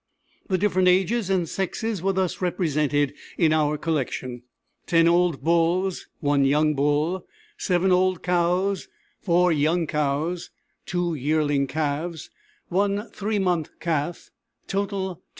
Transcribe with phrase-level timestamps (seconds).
[0.49, 4.41] The different ages and sexes were thus represented in our collection:
[4.87, 7.27] 10 old bulls, 1 young bull,
[7.59, 8.87] 7 old cows,
[9.19, 10.49] 4 young cows,
[10.87, 12.31] 2 yearling calves,
[12.69, 14.31] 1 three months calf;
[14.65, 15.23] total, 25 specimens.